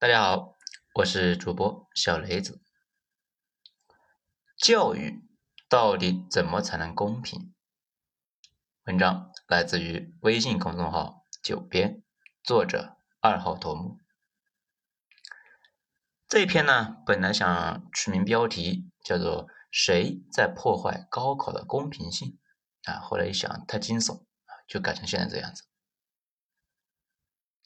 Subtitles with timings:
[0.00, 0.56] 大家好，
[0.94, 2.62] 我是主播小雷子。
[4.56, 5.28] 教育
[5.68, 7.54] 到底怎么才能公平？
[8.84, 12.02] 文章来自于微信公众号“九编”，
[12.42, 13.98] 作者二号头目。
[16.26, 22.38] 这篇呢，本来想取名标题叫做“谁在破坏高考的公平性”，
[22.88, 24.24] 啊，后来一想太惊悚，
[24.66, 25.64] 就改成现在这样子。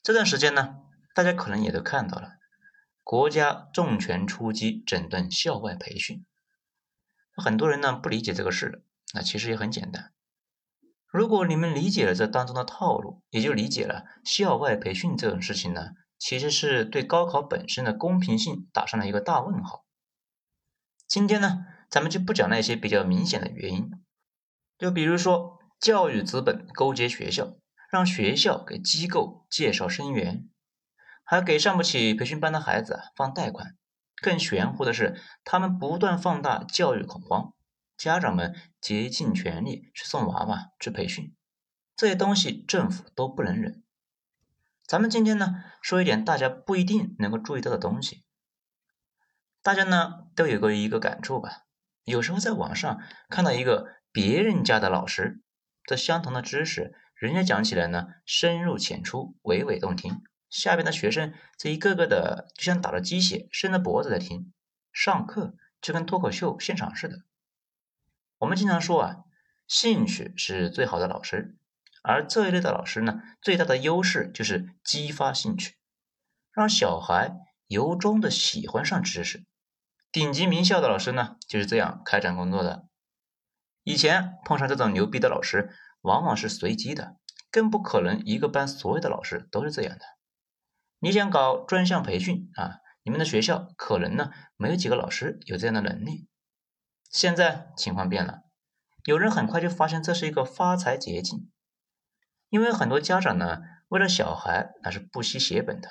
[0.02, 0.80] 这段时间呢。
[1.14, 2.38] 大家可能也都看到了，
[3.04, 6.26] 国家重拳出击整顿校外培训，
[7.36, 8.84] 很多人呢不理解这个事。
[9.14, 10.12] 那其实也很简单，
[11.06, 19.84] 如果你们理解了这当中的套路，也就理解了校外培训这种事情呢，其实是对高考本身的公平性打上了一个大问号。
[21.06, 23.92] 今天呢，咱们就不讲那些比较明显的原因，
[24.76, 27.54] 就比如说教育资本勾结学校，
[27.88, 30.48] 让学校给机构介绍生源。
[31.34, 33.74] 还给上不起培训班的孩子放贷款，
[34.22, 37.52] 更玄乎的是，他们不断放大教育恐慌，
[37.96, 41.34] 家长们竭尽全力去送娃娃去培训，
[41.96, 43.82] 这些东西政府都不能忍。
[44.86, 48.22] 咱们今天呢，说一点大家不一定能够注意到的东西，
[49.60, 51.62] 大家呢都有过一个感触吧？
[52.04, 55.40] 有时候在网上看到一个别人家的老师，
[55.84, 60.22] 这相同的知识，人家讲起来呢，深入浅出，娓娓动听。
[60.54, 64.52] 下边的学生这一个个的就像打了鸡血，伸着脖子在听。
[64.92, 67.24] 上课就跟脱口秀现场似的。
[68.38, 69.16] 我们经常说啊，
[69.66, 71.56] 兴趣是最好的老师，
[72.04, 75.74] 而这一类的老师呢，最大的优势就是激发兴趣，
[76.52, 77.34] 让小孩
[77.66, 79.44] 由衷的喜欢上知识。
[80.12, 82.86] 顶级名校的老师呢，就是这样开展工作的。
[83.82, 87.16] 以前碰上这种牛逼的老师，往往是随机的，
[87.50, 90.04] 更不可能一个班所有的老师都是这样的。
[91.04, 92.78] 你想搞专项培训啊？
[93.02, 96.30] 你们的学校可能呢没有几个老师有这样的能力。
[97.10, 98.44] 现在情况变了，
[99.04, 101.50] 有人很快就发现这是一个发财捷径，
[102.48, 105.90] 因为很多家长呢为了小孩那是不惜血本的。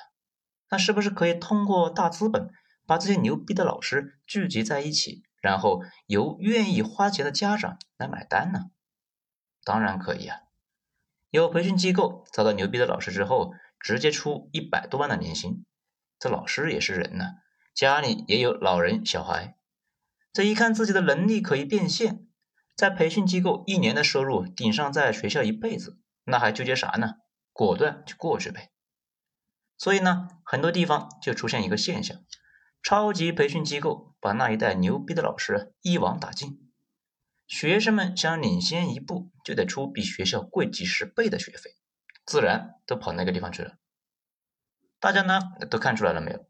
[0.71, 2.49] 那是不是可以通过大资本
[2.87, 8.71] 把这些牛逼的老师聚集在一起，然后由愿意花钱的家长来买单呢？
[9.63, 10.39] 当然可以啊！
[11.29, 13.53] 有培训机构找到牛逼的老师之后。
[13.83, 15.65] 直接出一百多万的年薪，
[16.17, 17.33] 这老师也是人呐，
[17.75, 19.57] 家里也有老人小孩，
[20.31, 22.25] 这一看自己的能力可以变现，
[22.77, 27.15] 在培训机构一年的收入顶上在学校一辈子，那还纠结啥呢？
[27.51, 28.71] 果断就过去呗。
[29.77, 32.23] 所以呢，很多地方就出现一个现象，
[32.81, 36.71] 超级培训机构把那一代牛逼的老师一网打尽，
[37.47, 41.75] 学生们想领先一步，就得出比学校贵几十倍的学费。
[42.25, 43.75] 自然都跑那个地方去了。
[44.99, 45.39] 大家呢
[45.69, 46.47] 都看出来了没有？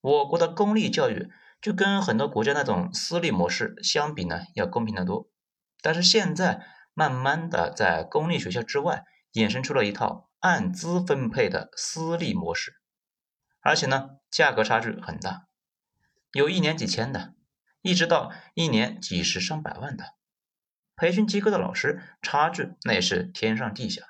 [0.00, 1.30] 我国的公立教育
[1.60, 5.28] 就跟很多国家那种私立模式相比呢，要公平得多。
[5.80, 12.74] 但是现在慢慢的在公立学校之外衍生出了一套按资分配的私立模式，
[13.60, 15.46] 而且呢价格差距很大，
[16.32, 17.34] 有一年几千的，
[17.82, 20.14] 一直到一年几十上百万的。
[20.96, 24.02] 培训机构的老师差距那也是天上地下。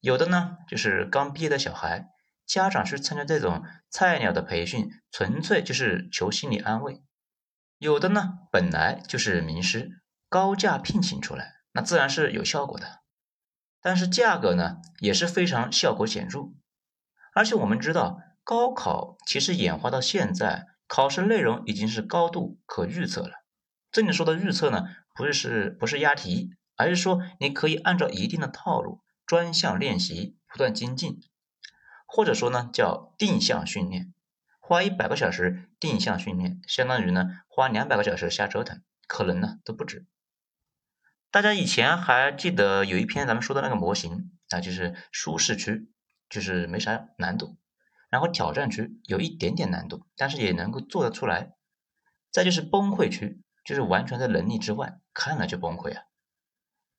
[0.00, 2.08] 有的呢，就是刚毕业的小孩，
[2.46, 7.02] 家长去参加这种菜鸟的培训，纯粹就是求心理安慰；
[7.78, 13.00] 有的呢，本来就是名师，高价聘请出来，那自然是有效果的，
[13.82, 16.52] 但是价格呢，也是非常效果显著。
[17.34, 23.32] 而且我们知道，高考其实演化到现在，考试内容已经是高度可预测了。
[23.90, 24.84] 这里说的预测呢，
[25.16, 29.00] 不是是不是押题，而是说你可以按照一定的套路。
[29.28, 31.20] 专项练习，不断精进，
[32.06, 34.14] 或者说呢叫定向训练，
[34.58, 40.06] 花一百个小时定向训练，相当于呢花两百个小时瞎折腾，可能呢都不止。
[41.30, 45.92] 大家以前还记得有一篇咱们说的那个模型啊，就是舒适区，
[46.30, 47.58] 就是没啥难度，
[48.08, 51.52] 然后挑战区有一点点难度，但是也能够做得出来，
[52.30, 56.04] 再就是崩溃区，就是完全在能力之外，看了就崩溃啊。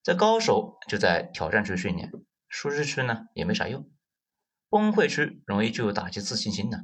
[0.02, 2.10] 这高手就在挑战区训练，
[2.50, 3.90] 舒适区呢也没啥用，
[4.70, 6.80] 崩溃区容易就打击自信心呢。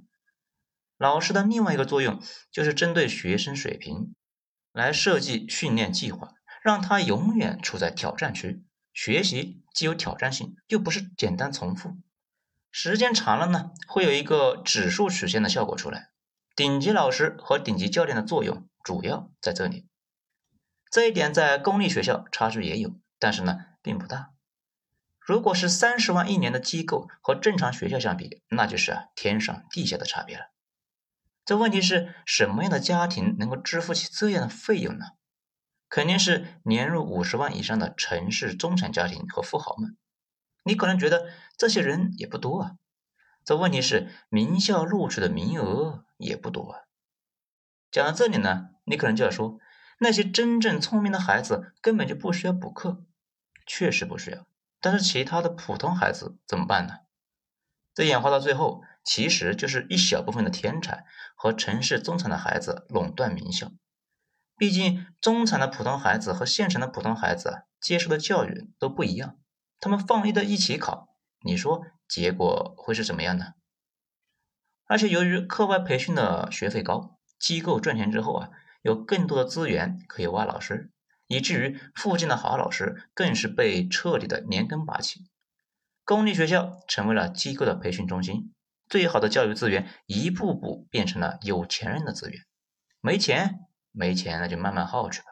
[0.98, 2.22] 老师的另外一个作用
[2.52, 4.16] 就是针对学生水平
[4.72, 8.64] 来设计训练计划，让他永远处在挑战区，
[8.94, 11.98] 学习既有挑战性，又不是简单重复。
[12.72, 16.12] 时间长了呢，会有一个指数曲线的效果出来。
[16.56, 19.88] 顶级老师和顶级教练的作用主要在这里，
[20.92, 23.00] 这一点在公立学校差距也有。
[23.20, 24.35] 但是呢，并不大。
[25.26, 30.52] 如果是三十万一年的机构和正常学校相比，那就是啊天上地下的差别了。
[31.44, 35.06] 这问题是什么样的家庭能够支付起这样的费用呢？
[35.90, 39.98] 肯定是年入五十万以上的城市中产家庭和富豪们。
[40.64, 42.72] 你可能觉得这些人也不多啊。
[43.44, 46.82] 这问题是名校录取的名额也不多啊。
[47.90, 49.58] 讲到这里呢，你可能就要说，
[50.00, 53.04] 那些真正聪明的孩子根本就不需要补课，
[53.66, 54.46] 确实不需要。
[54.86, 56.98] 但是其他的普通孩子怎么办呢？
[57.96, 61.06] 这演化到最后，其实就是一小部分的天才
[61.36, 63.72] 和城市中产的孩子垄断名校。
[64.56, 69.40] 毕竟中产的普通孩子和县城的普通孩子接受的教育都不一样，
[69.80, 71.08] 他们放一的一起考，
[71.44, 73.54] 你说结果会是怎么样呢？
[74.86, 78.52] 而且由于课外培训的学费高，机构赚钱之后啊，
[78.84, 80.92] 有更多的资源可以挖老师。
[81.28, 85.22] 以至于附近的好老师更是被彻底的连根拔起，
[86.04, 88.54] 公立学校成为了机构的培训中心，
[88.88, 92.42] 最好的教育资源一步步变成了有钱人的资源。
[93.02, 93.60] 没钱，
[93.92, 95.28] 没钱，那就慢慢耗去吧。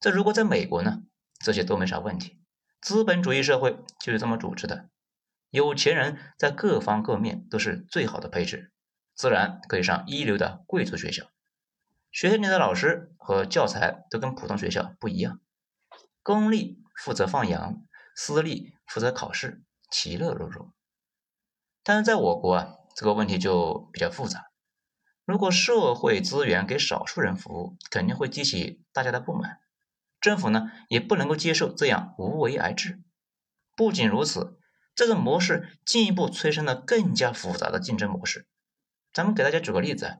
[0.00, 1.02] 这如果在美国呢，
[1.38, 2.40] 这些都没啥问题，
[2.80, 4.88] 资本主义社会就是这么组织的，
[5.50, 8.72] 有钱人在各方各面都是最好的配置，
[9.14, 11.26] 自然可以上一流的贵族学校。
[12.12, 15.40] 学校里的老师和教材都跟普通学校不一样，
[16.22, 20.70] 公立负责放羊，私立负责考试，其乐融融。
[21.82, 24.44] 但是在我国啊，这个问题就比较复杂。
[25.24, 29.60] 如果社会资源给少数人服务，肯定会激起大家的不满。
[30.20, 33.00] 政府呢，也不能够接受这样无为而治。
[33.74, 34.58] 不仅如此，
[34.94, 38.46] 这种模式进一步催生了更加复杂的竞争模式。
[39.14, 40.18] 咱们给大家举个例子。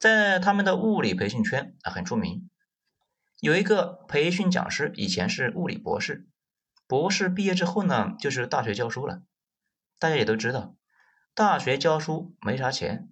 [0.00, 2.48] 在他们的物理培训圈啊很出名，
[3.38, 6.26] 有一个培训讲师，以前是物理博士，
[6.86, 9.20] 博士毕业之后呢，就是大学教书了。
[9.98, 10.74] 大家也都知道，
[11.34, 13.10] 大学教书没啥钱，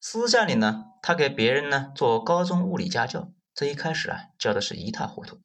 [0.00, 5.40] 私下里呢，他给别人呢做高中物理家教，这一开始啊教的是一塌糊涂。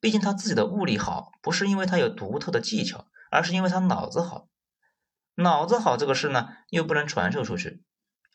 [0.00, 4.48] 毕竟他自己的物理好，不是因为他有独特的技巧，而是因为他脑子好。
[5.34, 7.82] 脑子好这个事呢，又不能传授出去，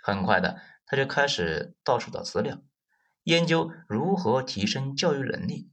[0.01, 0.61] 很快的。
[0.85, 2.57] 他就开始到处找资料，
[3.23, 5.71] 研究如何提升教育能力。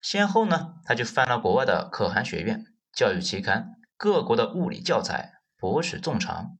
[0.00, 6.58] 先后呢，他就翻了国外的可汗学院、教育期刊、各国的物理教材，博取众长。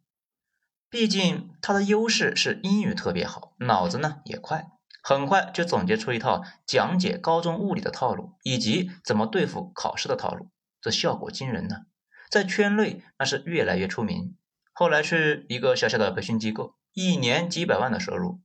[0.90, 4.66] 毕竟他的优势是英语特别好，脑子呢也快，
[5.00, 10.50] 很快就总结出一套讲解高中物理的套路，以及怎么对付考试的套路。
[10.81, 11.82] 这效果惊人呢，
[12.31, 14.37] 在圈内那是越来越出名。
[14.72, 16.75] 后来是一个小小的培训机构。
[16.98, 18.40] 一年几百万的收入，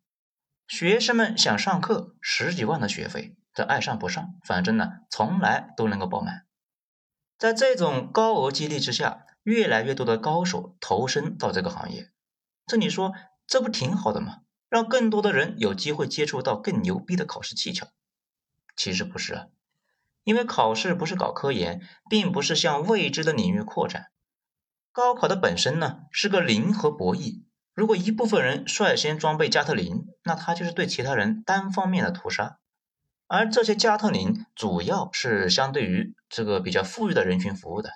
[0.68, 6.46] 学生们想上课，十几万的学费，这爱上不上，反正呢，从来都能够爆满。
[7.38, 12.12] 在这种高额激励之下，越来越多的高手投身到这个行业，
[12.66, 13.14] 这你说
[13.48, 14.40] 这不挺好的吗？
[14.68, 17.88] 让更多的人有机会接触到更牛逼的考试技巧。
[18.76, 19.46] 其实不是啊，
[20.26, 24.12] 因为考试不是搞科研，并不是向未知的领域扩展。
[24.92, 27.44] 高考的本身呢，是个零和博弈。
[27.74, 32.60] 如果一部分人率先装备加特林，那他就是对其他人单方面的屠杀。
[33.28, 37.90] 而这些加特林主要是相对于这个比较富裕的人群服务的。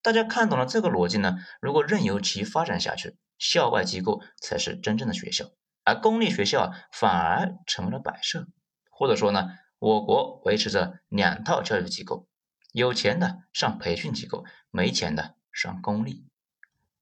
[0.00, 1.36] 大家看懂了这个逻辑呢？
[1.60, 5.50] 如果任由其发展下去，校外机构才是真正的学校，
[5.84, 8.46] 而公立学校反而成为了摆设。
[8.88, 9.48] 或者说呢，
[9.78, 12.26] 我国维持着两套教育机构：
[12.72, 16.24] 有钱的上培训机构，没钱的上公立。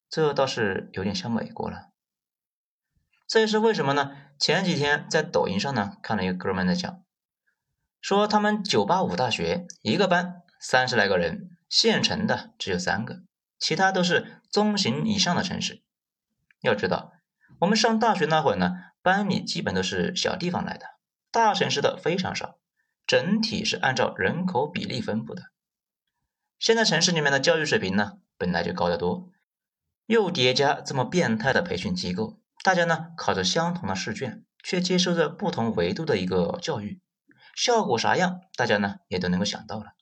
[0.09, 1.89] 这倒是有点像美国了。
[3.27, 4.11] 这也是为什么呢？
[4.37, 7.03] 前几天在抖音上呢看了一个哥们在讲，
[8.01, 13.23] 说他们985大学一个班三十来个人，县城的只有三个，
[13.57, 15.81] 其他都是中型以上的城市。
[16.61, 17.13] 要知道，
[17.59, 20.85] 我们上大学那会儿呢，班里基本都是小地方来的，
[21.31, 22.59] 大城市的非常少，
[23.07, 25.43] 整体是按照人口比例分布的。
[26.59, 29.29] 现在城市里面的教育水平呢，本来就高得多，
[30.05, 32.39] 又叠加这么变态的培训机构。
[32.63, 37.01] 大家呢考着相同的试卷，却接受着不同维度的一个教育，
[37.55, 38.41] 效果啥样？
[38.55, 39.93] 大家呢也都能够想到了。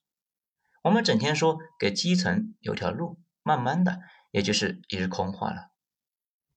[0.84, 4.00] 我们整天说给基层有条路，慢慢的
[4.32, 5.70] 也就是一日空话了。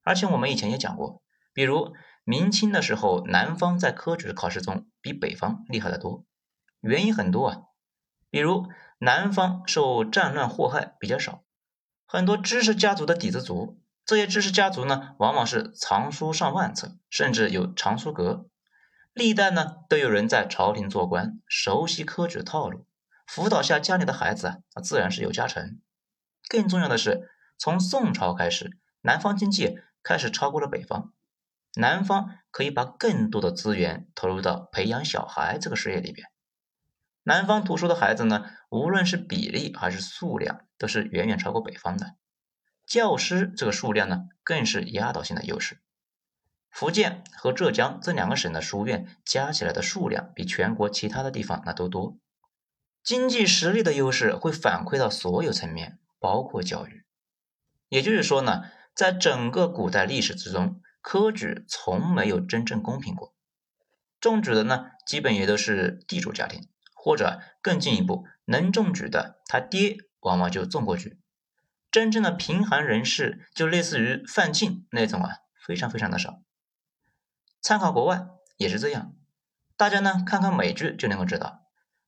[0.02, 1.22] 而且我们以前也讲过，
[1.52, 6.24] 比如明清的时候，南方在科举考试中比北方厉害得多，
[6.80, 7.62] 原因很多啊。
[8.30, 11.44] 比如南方受战乱祸害比较少，
[12.06, 13.80] 很多知识家族的底子足。
[14.04, 18.46] 这些知识家族呢，往往是藏书上万册，甚至有藏书阁。
[19.12, 22.86] 历代呢，都有人在朝廷做官，熟悉科举套路，
[23.26, 25.80] 辅导下家里的孩子啊，自然是有加成。
[26.48, 31.12] 更重要的是，从宋朝开始，南方经济开始超过了北方，
[31.74, 36.28] 南方可以把更多的资源投入到培养小孩这个事业里边。
[37.24, 42.16] 南方读书的孩子呢，无论是比例还是数量，都是远远超过北方的。
[42.86, 45.80] 教师这个数量呢，更是压倒性的优势。
[46.70, 52.18] 福建和浙江这两个省的书院加起来的数量，比全国其他的地方那都多。
[53.02, 57.04] 经济实力的优势会反馈到所有层面，包括教育。
[57.88, 58.64] 也就是说呢，
[58.94, 63.34] 在整个古代历史之中，科举从没有真正公平过。
[64.20, 71.20] 中举的呢，基本也都是地主家庭，或者更进一步，能中举的他爹往往就纵过去。
[71.92, 76.42] 真正的贫寒人士，就类似于范进那种啊，非常非常的少。
[77.62, 79.14] 参考国外也是这样，
[79.76, 81.62] 大家呢看看美剧就能够知道。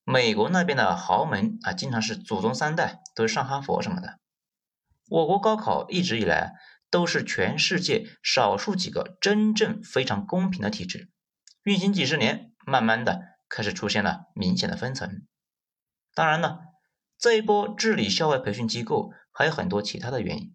[0.04, 4.18] 美国那边的豪门啊，经常是祖宗三代都是上哈佛什么的。
[5.08, 6.54] 我国高考一直以来
[6.90, 11.10] 都是全世界少数几个真正非常公平的体制，
[11.62, 15.26] 运行几十年，慢慢的开始出现了明显的分层。
[16.14, 16.60] 当然了，
[17.18, 20.54] 这一波治理校外培训机构还有很多其他的原因，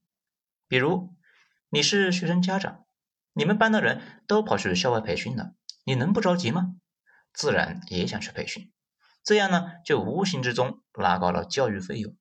[0.70, 1.14] 比如
[1.70, 2.86] 你是学生家长，
[3.34, 5.52] 你们班的人都跑去校外培训了，
[5.84, 6.76] 你能不着急吗？
[7.34, 8.72] 自然也想去培训。
[9.24, 12.16] 这样呢，就无形之中拉高了教育费用。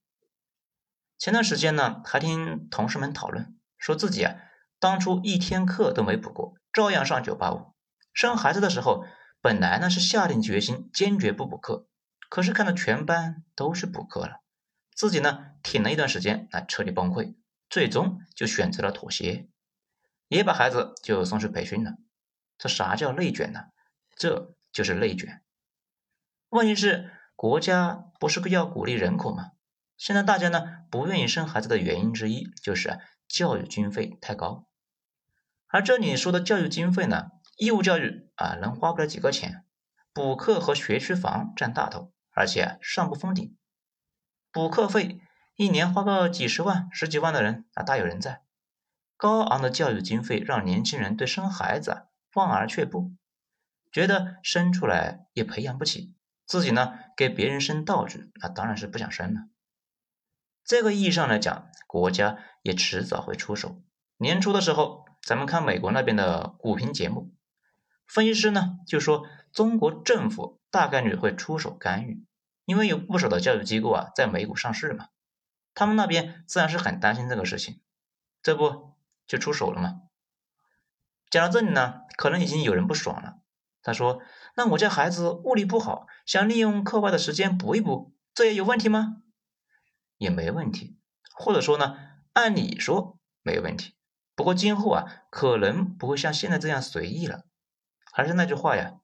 [1.18, 4.34] 前段时间呢，还听同事们讨论，说自己啊，
[4.80, 7.74] 当初一天课都没补过，照样上九八五。
[8.12, 9.04] 生孩子的时候，
[9.40, 11.86] 本来呢是下定决心坚决不补课，
[12.32, 14.40] 可是看到全班都去补课了，
[14.94, 17.34] 自己呢挺了一段时间，啊彻底崩溃，
[17.68, 19.50] 最终就选择了妥协，
[20.28, 21.96] 也把孩子就送去培训了。
[22.56, 23.64] 这啥叫内卷呢？
[24.16, 25.42] 这就是内卷。
[26.48, 29.50] 问题是国家不是要鼓励人口吗？
[29.98, 32.98] 现在大家呢不愿意生孩子的原因之一就是
[33.28, 34.66] 教育经费太高，
[35.66, 37.26] 而这里说的教育经费呢，
[37.58, 39.66] 义务教育啊能花不了几个钱，
[40.14, 43.56] 补课和学区房占大头，而且上不封顶。
[44.50, 45.20] 补课费
[45.56, 48.42] 一年花个几十万、十几万的人啊大有人在，
[49.16, 52.02] 高昂的教育经费让年轻人对生孩子啊
[52.34, 53.12] 望而却步，
[53.92, 56.14] 觉得生出来也培养不起。
[56.46, 59.42] 自己呢给别人生道具，那当然是不想生了。
[60.64, 63.82] 这个意义上来讲，国家也迟早会出手。
[64.16, 67.32] 年初的时候，咱们看美国那边的股评节目，
[68.06, 72.24] 分析师呢就说中国政府大概率会出手干预，
[72.64, 75.06] 因为有不少的教育机构啊在美股上市嘛，
[75.74, 77.80] 他们那边自然是很担心这个事情，
[78.42, 80.00] 这不就出手了吗？
[81.30, 83.36] 讲到这里呢，可能已经有人不爽了。
[83.82, 84.22] 他说
[84.54, 89.22] ：“那我家孩子物理不好，想利用课外的时间补一补，这也有问题吗？”
[90.18, 90.98] 也没问题，
[91.34, 91.96] 或者说呢，
[92.32, 93.96] 按理说没问题。
[94.34, 97.44] 不过今后啊，可能不会像现在这样随意了。
[98.12, 99.00] 还是那句话呀，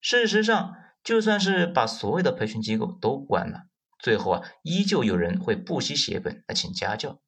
[0.00, 3.64] 事实上，就算是把所有的培训机构都关了，
[3.98, 7.20] 最后啊，依旧有人会不惜血本来请家教。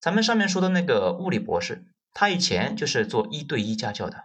[0.00, 4.24] 咱们上面说的那个物理博士，他以前就是做一对一家教的。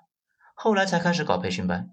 [0.54, 1.92] 后来才开始搞培训班。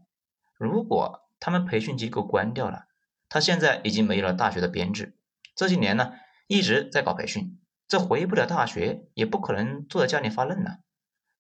[0.58, 2.86] 如果他们培训机构关掉了，
[3.28, 5.16] 他现在已经没有了大学的编制。
[5.54, 6.12] 这些年呢，
[6.48, 10.78] 一直在搞培训，这回不了大学，也不可能坐在家里发愣了，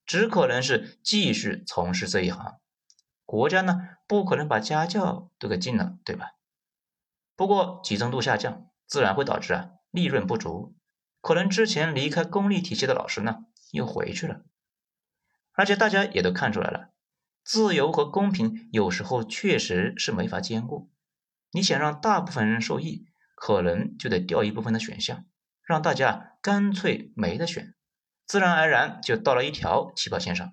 [0.06, 2.60] 只可能是继续从事这一行。
[3.26, 6.30] 国家呢，不可能把家教都给禁了，对吧？
[7.34, 10.74] 不过集中度下降，自然会导致啊利润不足，
[11.20, 13.40] 可能之前离开公立体系的老师呢，
[13.72, 14.42] 又回去了。
[15.52, 16.92] 而且大家也都看出来了。
[17.42, 20.90] 自由和公平有时候确实是没法兼顾。
[21.50, 25.24] 你想让大部分人受益，可能就得掉一部分的选项，
[25.64, 27.74] 让大家干脆没得选，
[28.26, 30.52] 自然而然就到了一条起跑线上。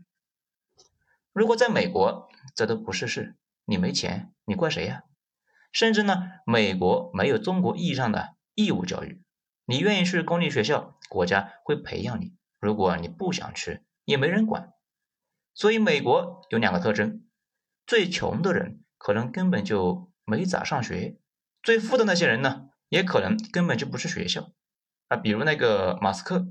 [1.34, 3.36] 如果在美国，这都不是事，
[3.66, 5.04] 你没钱，你怪谁呀？
[5.72, 9.24] 甚至呢，美国没有中国意义上的义务教育，
[9.66, 14.74] 你愿意去公立学校，国家会培养你；如果你不想去，也没人管。
[15.56, 17.25] 所以，美国有两个特征：
[17.88, 21.18] 最穷的人可能根本就没咋上学，
[21.63, 24.52] 最富的那些人呢，也可能根本就不去学校
[25.08, 25.18] 啊。
[25.18, 26.46] 比如那个马斯克，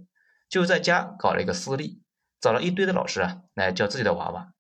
[0.49, 2.03] 就在家搞了一个私立，
[2.41, 4.53] 找了一堆的老师啊来教自己的娃娃。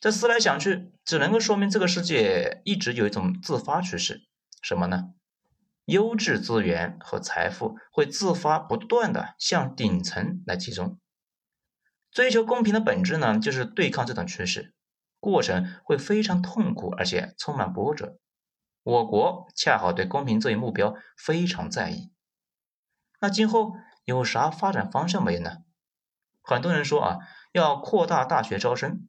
[0.00, 4.22] 这思来想去，只能够说明这个世界一直有一种自发趋势，
[4.62, 5.12] 什么呢？
[5.84, 10.98] 优质资源和财富会自发不断的向顶层来集中。
[12.10, 14.72] 追求公平的本质呢，就是对抗这种趋势，
[15.18, 18.16] 过程会非常痛苦，而且充满波折。
[18.82, 22.10] 我国恰好对公平这一目标非常在意。
[23.20, 25.58] 那今后有啥发展方向没呢？
[26.40, 27.18] 很多人说啊，
[27.52, 29.06] 要扩大大学招生。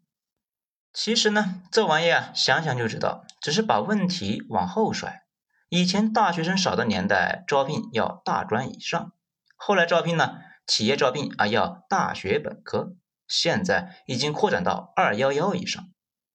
[0.93, 5.23] 其实呢，这玩意啊，想想就知道，只是把问题往后甩。
[5.69, 9.13] 以前大学生少的年代，招聘要大专以上；
[9.55, 12.95] 后来招聘呢，企业招聘啊要大学本科。
[13.25, 15.89] 现在已经扩展到二幺幺以上，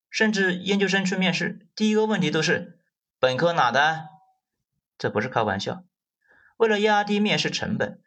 [0.09, 2.81] 甚至研究生去面试，第一个问题都是
[3.21, 4.07] 本科哪的？
[4.97, 5.85] 这不是开玩笑。
[6.57, 8.01] 为了压低面试成本，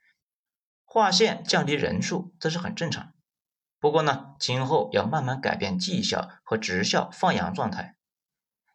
[0.84, 3.14] 划线降低人数，这是很正常。
[3.80, 7.96] 不过呢，今后要慢慢改变技校和职校放养状态。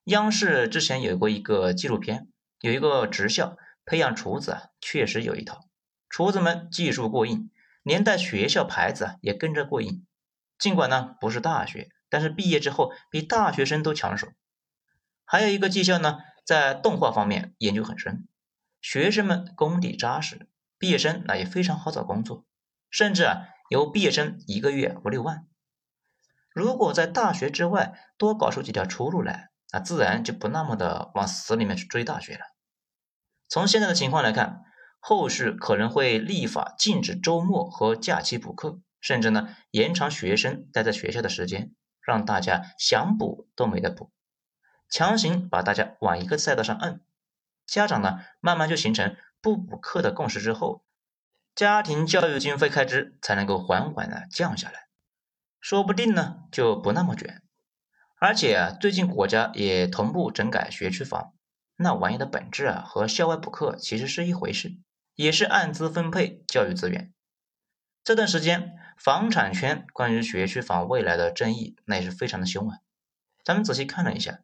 [0.05, 2.29] 央视之前有过一个纪录片，
[2.61, 5.67] 有一个职校培养厨子啊，确实有一套，
[6.09, 7.51] 厨子们技术过硬。
[7.83, 10.07] 连带学校牌子也跟着过硬，
[10.59, 14.29] 尽管呢不是大学，但是毕业之后比大学生都抢手。
[15.27, 18.27] 还有一个技校呢，在动画方面研究很深，
[18.81, 22.47] 学生们功底扎实，毕业生那也非常好找工作，
[22.89, 25.47] 甚至啊有毕业生一个月五六万。
[26.51, 32.41] 如果在大学之外多搞出几条出路来，那自然就不那么的往死里面去追大学了。
[33.49, 34.63] 从现在的情况来看。
[35.07, 44.11] 后续可能会立法禁止周末和假期补课，甚至呢延长学生待在学校的时间，让大家想补都没得补，
[44.89, 47.03] 强行把大家往一个赛道上摁。
[47.67, 50.87] 家长呢慢慢就形成不补课的共识之后，
[51.55, 54.89] 家庭教育经费开支才能够缓缓的降下来，
[55.61, 57.43] 说不定呢就不那么卷。
[58.19, 61.33] 而且啊，最近国家也同步整改学区房，
[61.77, 64.79] 那玩意的本质啊和校外补课其实是一回事。
[65.15, 67.13] 也是按资分配教育资源。
[68.03, 72.79] 这段时间，房产圈关于学区房未来的争议那也是非常的凶啊。
[73.45, 74.41] 咱们仔细看了一下，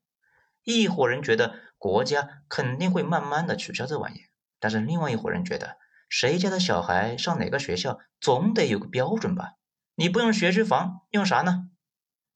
[0.62, 4.20] 一伙人觉得国家肯定会慢慢的取消这玩意，
[4.60, 5.76] 但是另外一伙人觉得，
[6.10, 9.52] 谁家的小孩上哪个学校，总得有个标准吧？
[9.94, 11.70] 你不用学区房，用啥呢？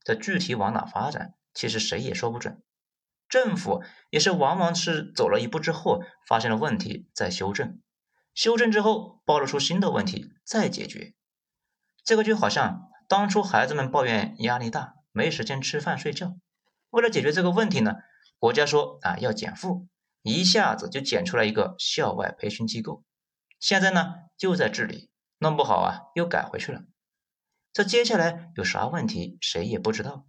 [0.04, 2.62] 这具体往哪发展，其实谁也说不准。
[3.28, 7.80] 政府也是往往是走了一步之后，发现了问题再修正。
[8.32, 11.14] 修正之后，暴露出新的问题，再解决。
[12.04, 16.36] 这个就好像当初孩子们抱怨压力大，没时间吃饭睡觉。
[16.90, 17.94] 为了解决这个问题呢，
[18.38, 19.88] 国家说啊要减负，
[20.22, 23.02] 一下子就减出来一个校外培训机构。
[23.64, 26.82] 现在呢就在治理，弄不好啊又改回去了。
[27.72, 30.26] 这接下来有啥问题，谁也不知道。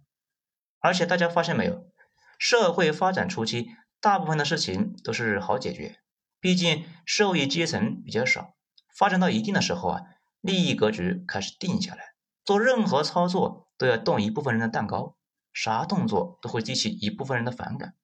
[0.80, 1.92] 而且大家发现没有，
[2.38, 3.68] 社会发展初期，
[4.00, 5.98] 大部分的事情都是好解决。
[6.40, 8.54] 毕竟受益阶层比较少，
[8.96, 10.00] 发展到一定的时候啊，
[10.40, 15.18] 利益格局开始定下来，做任何操作都要动一部分人的蛋糕，
[15.52, 17.94] 啥动作都会激起一部分人的反感，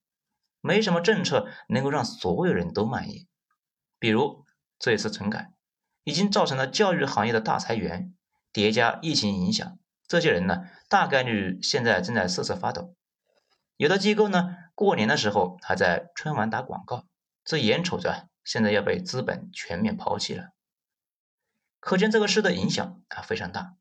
[0.61, 3.29] 没什么政策能够让所有人都满意。
[3.99, 4.42] 比如
[4.83, 5.53] 这一次整改，
[6.03, 8.13] 已经造成了教育行业的大裁员，
[8.53, 12.97] 叠加疫情影响，这些人呢，大概率现在正在瑟瑟发抖。
[13.77, 17.07] 有的机构呢，过年的时候还在春晚打广告，
[17.45, 18.29] 这眼瞅着。
[18.45, 20.49] 现在要被资本全面抛弃了，
[21.79, 23.77] 可见这个事的影响啊非常大。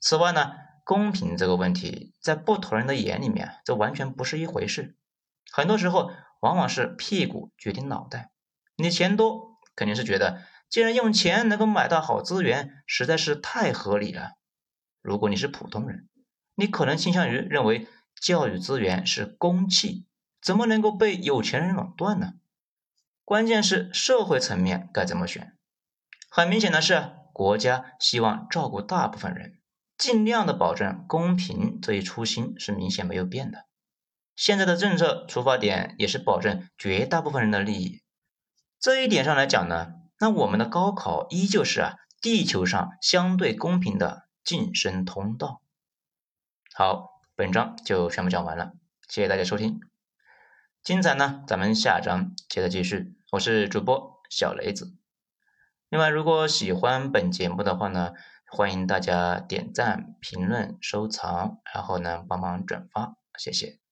[0.00, 0.50] 此外呢，
[0.82, 4.96] 公平这个问题在不同人的眼里面，这完全不是一回事。
[5.52, 8.32] 很多时候往往是屁股决定脑袋。
[8.74, 14.32] 你钱多，肯定是觉得既然用钱能够买到好资源，实在是太合理了。
[15.02, 16.08] 如果你是普通人，
[16.54, 17.86] 你可能倾向于认为
[18.20, 20.06] 教育资源是公器，
[20.40, 22.34] 怎么能够被有钱人垄断呢？
[23.24, 25.56] 关键是社会层面该怎么选？
[26.28, 29.58] 很明显的是，国家希望照顾大部分人，
[29.98, 33.66] 尽量的保证公平这一初心是明显没有变的。
[34.36, 38.02] 现在的政策出发点也是保证绝大部分人的利益。
[38.84, 45.62] 这一点上来讲呢，那我们的高考依旧是啊地球上相对公平的晋升通道。
[46.74, 48.72] 好，本章就全部讲完了，
[49.08, 49.80] 谢谢大家收听。
[50.82, 53.16] 精彩呢，咱们下章接着继续。
[53.32, 54.94] 我是主播小雷子。
[55.88, 58.12] 另外，如果喜欢本节目的话呢，
[58.44, 63.83] 欢迎大家点赞、评论、收藏，然后呢帮忙转发，谢谢。